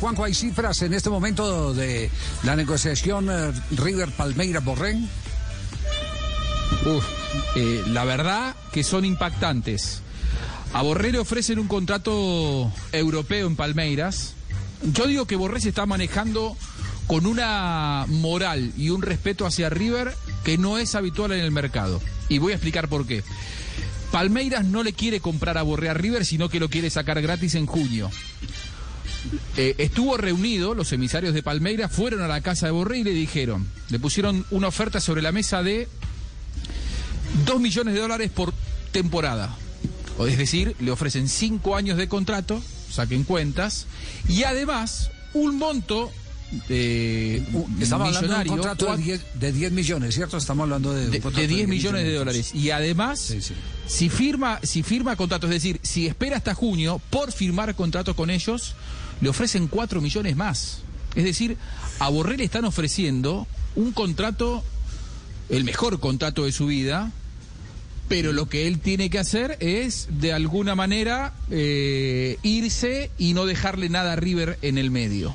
[0.00, 2.10] Juanjo, hay cifras en este momento de
[2.42, 5.06] la negociación eh, River Palmeira Borrén.
[6.86, 7.04] Uf,
[7.54, 10.00] eh, la verdad que son impactantes.
[10.72, 14.32] A Borré le ofrecen un contrato europeo en Palmeiras.
[14.94, 16.56] Yo digo que Borré se está manejando
[17.06, 22.00] con una moral y un respeto hacia River que no es habitual en el mercado.
[22.30, 23.22] Y voy a explicar por qué.
[24.10, 27.54] Palmeiras no le quiere comprar a Borré a River, sino que lo quiere sacar gratis
[27.54, 28.10] en junio.
[29.56, 33.10] Eh, estuvo reunido, los emisarios de Palmeiras fueron a la casa de Borré y le
[33.12, 35.88] dijeron, le pusieron una oferta sobre la mesa de
[37.46, 38.52] 2 millones de dólares por
[38.92, 39.56] temporada.
[40.18, 43.86] O es decir, le ofrecen 5 años de contrato, saquen cuentas,
[44.28, 46.12] y además un monto
[46.68, 47.44] eh,
[47.80, 50.36] Estamos hablando de un contrato de cua- 10, de 10 millones, ¿cierto?
[50.36, 52.54] Estamos hablando de, de, contrato de 10 millones de dólares.
[52.54, 53.54] Y además, Sí, sí.
[53.88, 58.30] si firma, si firma contrato, es decir, si espera hasta junio por firmar contrato con
[58.30, 58.76] ellos,
[59.20, 60.82] le ofrecen 4 millones más.
[61.14, 61.56] Es decir,
[61.98, 64.62] a Borrell le están ofreciendo un contrato,
[65.48, 67.12] el mejor contrato de su vida,
[68.08, 73.46] pero lo que él tiene que hacer es, de alguna manera, eh, irse y no
[73.46, 75.34] dejarle nada a River en el medio.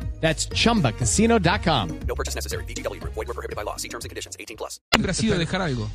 [0.21, 1.89] That's chumbacasino.com.
[2.07, 2.63] No purchase necessary.
[2.65, 3.13] VGW Group.
[3.15, 3.75] Void were prohibited by law.
[3.77, 4.35] See terms and conditions.
[4.39, 4.79] 18 plus.
[4.93, 5.89] siempre ha sido dejar algo.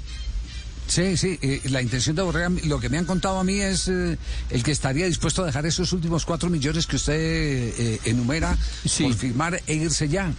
[0.89, 3.89] Sí, sí, eh, la intención de Borré, lo que me han contado a mí es
[3.89, 4.17] eh,
[4.51, 9.03] el que estaría dispuesto a dejar esos últimos 4 millones que usted eh, enumera Sí.
[9.03, 10.33] por firmar e irse ya.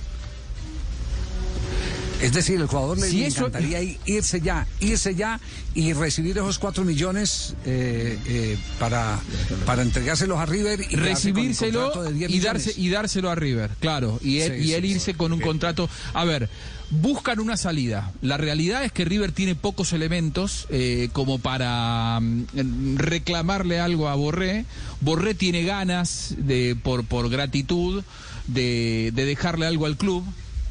[2.21, 5.39] Es decir, el jugador le eso- encantaría irse ya, irse ya
[5.75, 9.19] y recibir esos 4 millones eh, eh, para,
[9.65, 13.69] para entregárselos a River y recibírselo contrato de 10 y, darse, y dárselo a River,
[13.79, 15.13] claro, y él, Sí, y él sí, irse sí.
[15.13, 15.89] con un contrato.
[16.13, 16.49] A ver,
[16.89, 18.11] buscan una salida.
[18.21, 24.15] La realidad es que River tiene pocos elementos eh, como para mm, reclamarle algo a
[24.15, 24.65] Borré.
[25.01, 28.03] Borré tiene ganas de, por, por gratitud
[28.47, 30.23] de, de dejarle algo al club.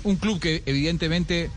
[0.07, 1.51] Un club que evidentemente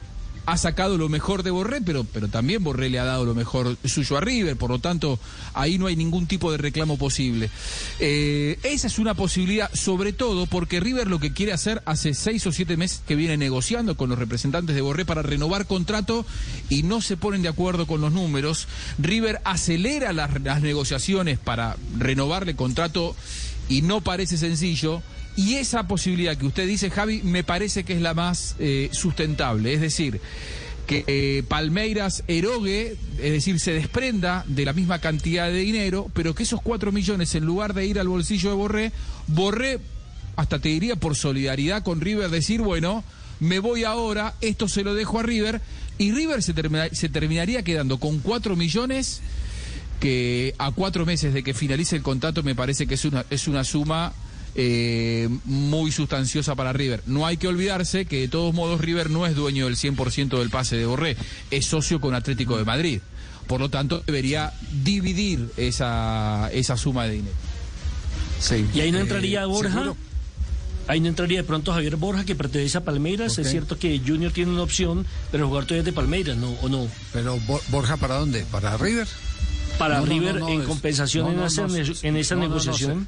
[0.48, 3.78] ha sacado lo mejor de Borré, pero, pero también Borré le ha dado lo mejor
[3.86, 5.20] suyo a River, por lo tanto,
[5.54, 7.52] ahí no hay ningún tipo de reclamo posible.
[8.00, 12.48] Eh, esa es una posibilidad, sobre todo porque River lo que quiere hacer hace seis
[12.48, 16.26] o siete meses que viene negociando con los representantes de Borré para renovar contrato
[16.68, 18.68] y no se ponen de acuerdo con los números.
[18.98, 23.16] River acelera las, las negociaciones para renovarle contrato
[23.69, 25.02] y no parece sencillo.
[25.38, 29.74] Y esa posibilidad que usted dice, Javi, me parece que es la más eh, sustentable.
[29.74, 30.19] Es decir,
[30.85, 36.34] que eh, Palmeiras erogue, es decir, se desprenda de la misma cantidad de dinero, pero
[36.34, 38.91] que esos cuatro millones, en lugar de ir al bolsillo de Borré,
[39.28, 39.80] Borré,
[40.36, 43.03] hasta te diría por solidaridad con River, decir, bueno,
[43.40, 45.62] me voy ahora, esto se lo dejo a River,
[46.00, 46.53] y River se,
[46.94, 49.22] se terminaría quedando con cuatro millones
[50.00, 53.48] que a cuatro meses de que finalice el contrato me parece que es una, es
[53.48, 54.14] una suma
[54.56, 57.04] eh, muy sustanciosa para River.
[57.06, 60.50] No hay que olvidarse que de todos modos River no es dueño del 100% del
[60.50, 61.18] pase de Borré,
[61.52, 63.02] es socio con Atlético de Madrid.
[63.48, 67.36] Por lo tanto, debería dividir esa, esa suma de dinero.
[68.40, 68.66] Sí.
[68.74, 69.72] Y ahí no Eh, entraría Borja.
[69.74, 69.98] seguro.
[70.88, 73.38] Ahí no entraría de pronto Javier Borja, que pertenece a Palmeiras.
[73.38, 76.50] Es cierto que Junior tiene una opción, pero el jugador todavía es de Palmeiras, ¿no?
[76.63, 76.88] ¿O no?
[77.13, 78.44] Pero Bo- Borja, ¿para dónde?
[78.51, 79.07] ¿Para River?
[79.80, 81.66] Para River, no, no, en compensación no, en, esa,
[82.08, 83.08] en esa no, no, no, negociación.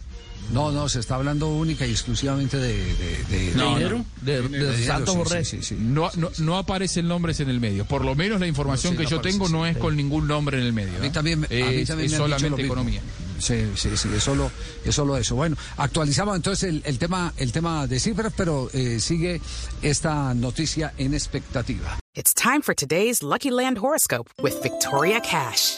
[0.52, 2.74] No, no, se está hablando única y exclusivamente de...
[2.96, 4.06] de, de- No, de- dinero?
[4.22, 5.46] De, de Santos sí, Borré.
[5.46, 5.76] sí, sí, sí.
[5.80, 7.86] No, no, no aparecen nombres en el medio.
[7.86, 9.72] Por lo menos la información No, sí, que no yo aparece, tengo no sí.
[9.72, 10.98] es con ningún nombre en el medio.
[10.98, 13.02] A mí también, a mí es, también es me han dicho lo solamente economía.
[13.40, 14.52] Sí, sí, sí, es solo,
[14.84, 15.36] es solo eso.
[15.36, 19.40] Bueno, actualizamos entonces el, el tema, el tema de cifras, pero eh, sigue
[19.82, 21.98] esta noticia en expectativa.
[22.14, 25.78] It's time for today's Lucky Land horoscope with Victoria Cash.